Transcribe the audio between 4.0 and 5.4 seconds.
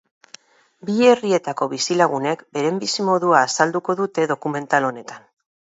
dute dokumental honetan.